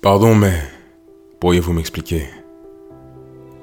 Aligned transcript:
Pardon, 0.00 0.36
mais 0.36 0.54
pourriez-vous 1.40 1.72
m'expliquer? 1.72 2.28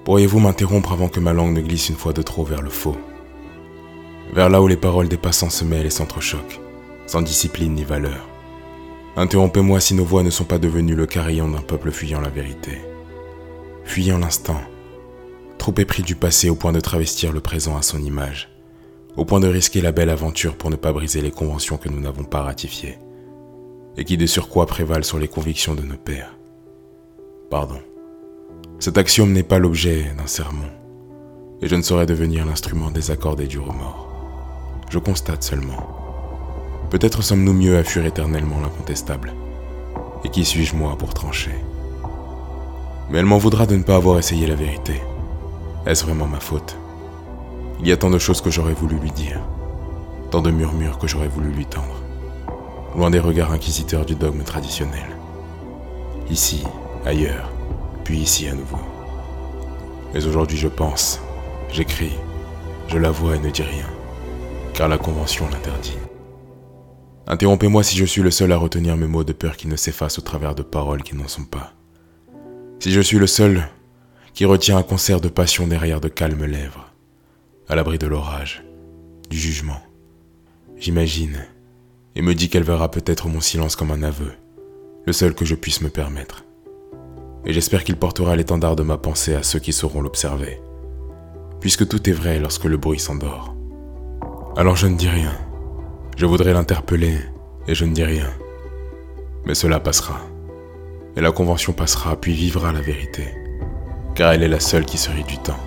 Pourriez-vous 0.03 0.39
m'interrompre 0.39 0.91
avant 0.91 1.07
que 1.07 1.21
ma 1.21 1.31
langue 1.31 1.55
ne 1.55 1.61
glisse 1.61 1.87
une 1.87 1.95
fois 1.95 2.11
de 2.11 2.21
trop 2.21 2.43
vers 2.43 2.61
le 2.61 2.69
faux? 2.69 2.97
Vers 4.33 4.49
là 4.49 4.61
où 4.61 4.67
les 4.67 4.75
paroles 4.75 5.07
des 5.07 5.15
passants 5.15 5.49
se 5.49 5.63
mêlent 5.63 5.85
et 5.85 5.89
s'entrechoquent, 5.89 6.59
sans 7.07 7.21
discipline 7.21 7.73
ni 7.73 7.85
valeur. 7.85 8.27
Interrompez-moi 9.15 9.79
si 9.79 9.93
nos 9.93 10.03
voix 10.03 10.23
ne 10.23 10.29
sont 10.29 10.43
pas 10.43 10.57
devenues 10.57 10.93
le 10.93 11.05
carillon 11.05 11.47
d'un 11.47 11.61
peuple 11.61 11.89
fuyant 11.89 12.19
la 12.19 12.29
vérité. 12.29 12.81
Fuyant 13.85 14.17
l'instant, 14.17 14.59
trop 15.57 15.73
épris 15.77 16.03
du 16.03 16.17
passé 16.17 16.49
au 16.49 16.55
point 16.55 16.73
de 16.73 16.81
travestir 16.81 17.31
le 17.31 17.39
présent 17.39 17.77
à 17.77 17.81
son 17.81 18.03
image, 18.03 18.49
au 19.15 19.23
point 19.23 19.39
de 19.39 19.47
risquer 19.47 19.79
la 19.79 19.93
belle 19.93 20.09
aventure 20.09 20.57
pour 20.57 20.69
ne 20.69 20.75
pas 20.75 20.91
briser 20.91 21.21
les 21.21 21.31
conventions 21.31 21.77
que 21.77 21.87
nous 21.87 22.01
n'avons 22.01 22.25
pas 22.25 22.41
ratifiées, 22.41 22.97
et 23.97 24.03
qui 24.03 24.17
de 24.17 24.25
surcroît 24.25 24.65
prévalent 24.65 25.03
sur 25.03 25.19
les 25.19 25.27
convictions 25.27 25.75
de 25.75 25.81
nos 25.81 25.97
pères. 25.97 26.35
Pardon. 27.49 27.79
Cet 28.79 28.97
axiome 28.97 29.31
n'est 29.31 29.43
pas 29.43 29.59
l'objet 29.59 30.11
d'un 30.17 30.27
sermon, 30.27 30.69
et 31.61 31.67
je 31.67 31.75
ne 31.75 31.81
saurais 31.81 32.05
devenir 32.05 32.45
l'instrument 32.45 32.91
désaccordé 32.91 33.47
du 33.47 33.59
remords. 33.59 34.11
Je 34.89 34.99
constate 34.99 35.43
seulement. 35.43 35.87
Peut-être 36.89 37.23
sommes-nous 37.23 37.53
mieux 37.53 37.77
à 37.77 37.83
fuir 37.83 38.05
éternellement 38.05 38.59
l'incontestable. 38.61 39.33
Et 40.23 40.29
qui 40.29 40.45
suis-je 40.45 40.75
moi 40.75 40.97
pour 40.97 41.13
trancher? 41.13 41.55
Mais 43.09 43.19
elle 43.19 43.25
m'en 43.25 43.37
voudra 43.37 43.65
de 43.65 43.75
ne 43.75 43.83
pas 43.83 43.95
avoir 43.95 44.17
essayé 44.17 44.47
la 44.47 44.55
vérité. 44.55 45.01
Est-ce 45.85 46.05
vraiment 46.05 46.27
ma 46.27 46.39
faute? 46.39 46.77
Il 47.79 47.87
y 47.87 47.91
a 47.91 47.97
tant 47.97 48.09
de 48.09 48.19
choses 48.19 48.41
que 48.41 48.49
j'aurais 48.49 48.73
voulu 48.73 48.97
lui 48.97 49.11
dire, 49.11 49.39
tant 50.31 50.41
de 50.41 50.51
murmures 50.51 50.97
que 50.97 51.07
j'aurais 51.07 51.27
voulu 51.27 51.51
lui 51.51 51.65
tendre, 51.65 52.01
loin 52.95 53.09
des 53.09 53.19
regards 53.19 53.51
inquisiteurs 53.51 54.05
du 54.05 54.15
dogme 54.15 54.43
traditionnel. 54.43 55.17
Ici, 56.29 56.63
ailleurs, 57.05 57.51
puis 58.03 58.19
ici 58.19 58.47
à 58.47 58.53
nouveau. 58.53 58.79
Mais 60.13 60.25
aujourd'hui 60.25 60.57
je 60.57 60.67
pense, 60.67 61.19
j'écris, 61.71 62.13
je 62.87 62.97
la 62.97 63.11
vois 63.11 63.35
et 63.35 63.39
ne 63.39 63.49
dis 63.49 63.63
rien, 63.63 63.87
car 64.73 64.87
la 64.87 64.97
convention 64.97 65.47
l'interdit. 65.49 65.97
Interrompez-moi 67.27 67.83
si 67.83 67.97
je 67.97 68.05
suis 68.05 68.21
le 68.21 68.31
seul 68.31 68.51
à 68.51 68.57
retenir 68.57 68.95
mes 68.97 69.07
mots 69.07 69.23
de 69.23 69.33
peur 69.33 69.57
qui 69.57 69.67
ne 69.67 69.75
s'effacent 69.75 70.19
au 70.19 70.21
travers 70.21 70.55
de 70.55 70.61
paroles 70.61 71.03
qui 71.03 71.15
n'en 71.15 71.27
sont 71.27 71.45
pas. 71.45 71.73
Si 72.79 72.91
je 72.91 73.01
suis 73.01 73.17
le 73.17 73.27
seul 73.27 73.67
qui 74.33 74.45
retient 74.45 74.77
un 74.77 74.83
concert 74.83 75.21
de 75.21 75.29
passion 75.29 75.65
derrière 75.65 76.01
de 76.01 76.09
calmes 76.09 76.45
lèvres, 76.45 76.91
à 77.67 77.75
l'abri 77.75 77.97
de 77.97 78.05
l'orage, 78.05 78.63
du 79.29 79.37
jugement. 79.37 79.81
J'imagine, 80.77 81.45
et 82.15 82.21
me 82.21 82.33
dis 82.33 82.49
qu'elle 82.49 82.63
verra 82.63 82.89
peut-être 82.89 83.27
mon 83.27 83.41
silence 83.41 83.75
comme 83.75 83.91
un 83.91 84.03
aveu, 84.03 84.31
le 85.05 85.13
seul 85.13 85.33
que 85.33 85.45
je 85.45 85.55
puisse 85.55 85.81
me 85.81 85.89
permettre. 85.89 86.45
Et 87.45 87.53
j'espère 87.53 87.83
qu'il 87.83 87.97
portera 87.97 88.35
l'étendard 88.35 88.75
de 88.75 88.83
ma 88.83 88.97
pensée 88.97 89.35
à 89.35 89.43
ceux 89.43 89.59
qui 89.59 89.73
sauront 89.73 90.01
l'observer, 90.01 90.59
puisque 91.59 91.87
tout 91.87 92.09
est 92.09 92.13
vrai 92.13 92.39
lorsque 92.39 92.65
le 92.65 92.77
bruit 92.77 92.99
s'endort. 92.99 93.55
Alors 94.57 94.75
je 94.75 94.87
ne 94.87 94.97
dis 94.97 95.09
rien. 95.09 95.33
Je 96.17 96.25
voudrais 96.25 96.53
l'interpeller 96.53 97.17
et 97.67 97.75
je 97.75 97.83
ne 97.83 97.93
dis 97.93 98.05
rien. 98.05 98.29
Mais 99.45 99.53
cela 99.53 99.79
passera. 99.79 100.21
Et 101.17 101.21
la 101.21 101.31
convention 101.31 101.73
passera 101.73 102.15
puis 102.15 102.33
vivra 102.33 102.71
la 102.71 102.81
vérité. 102.81 103.27
Car 104.15 104.31
elle 104.31 104.43
est 104.43 104.47
la 104.47 104.61
seule 104.61 104.85
qui 104.85 104.97
se 104.97 105.11
rit 105.11 105.25
du 105.25 105.37
temps. 105.39 105.59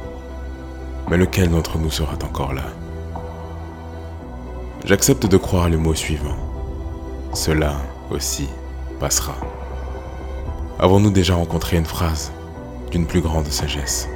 Mais 1.10 1.18
lequel 1.18 1.50
d'entre 1.50 1.78
nous 1.78 1.90
sera 1.90 2.14
encore 2.14 2.54
là? 2.54 2.64
J'accepte 4.88 5.26
de 5.26 5.36
croire 5.36 5.68
les 5.68 5.76
mots 5.76 5.94
suivants. 5.94 6.38
Cela 7.34 7.74
aussi 8.10 8.48
passera. 8.98 9.34
Avons-nous 10.78 11.10
déjà 11.10 11.34
rencontré 11.34 11.76
une 11.76 11.84
phrase 11.84 12.32
d'une 12.90 13.04
plus 13.04 13.20
grande 13.20 13.48
sagesse? 13.48 14.08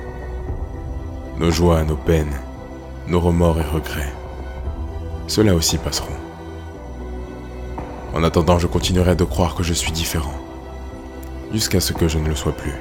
Nos 1.36 1.50
joies, 1.50 1.84
nos 1.84 1.96
peines, 1.96 2.40
nos 3.06 3.20
remords 3.20 3.60
et 3.60 3.64
regrets, 3.64 4.14
ceux-là 5.26 5.54
aussi 5.54 5.76
passeront. 5.76 6.16
En 8.14 8.24
attendant, 8.24 8.58
je 8.58 8.66
continuerai 8.66 9.14
de 9.14 9.24
croire 9.24 9.54
que 9.54 9.62
je 9.62 9.74
suis 9.74 9.92
différent, 9.92 10.40
jusqu'à 11.52 11.80
ce 11.80 11.92
que 11.92 12.08
je 12.08 12.16
ne 12.16 12.28
le 12.28 12.34
sois 12.34 12.56
plus. 12.56 12.72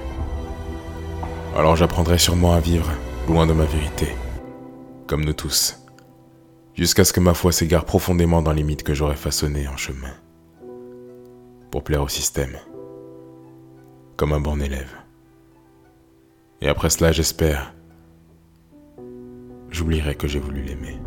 Alors 1.58 1.76
j'apprendrai 1.76 2.18
sûrement 2.18 2.54
à 2.54 2.62
vivre 2.62 2.90
loin 3.28 3.46
de 3.46 3.54
ma 3.54 3.66
vérité, 3.66 4.16
comme 5.08 5.26
nous 5.26 5.34
tous, 5.34 5.81
jusqu'à 6.76 7.04
ce 7.04 7.14
que 7.14 7.20
ma 7.20 7.34
foi 7.34 7.52
s'égare 7.52 7.86
profondément 7.86 8.42
dans 8.42 8.54
les 8.54 8.64
mythes 8.64 8.84
que 8.84 8.94
j'aurai 8.94 9.16
façonnés 9.16 9.68
en 9.68 9.78
chemin, 9.78 10.14
pour 11.70 11.84
plaire 11.84 12.04
au 12.04 12.08
système, 12.08 12.58
comme 14.18 14.34
un 14.34 14.42
bon 14.42 14.62
élève. 14.62 14.96
Et 16.62 16.68
après 16.68 16.90
cela, 16.90 17.12
j'espère, 17.12 17.74
j'oublierai 19.70 20.16
que 20.16 20.28
j'ai 20.28 20.40
voulu 20.40 20.62
l'aimer. 20.62 21.00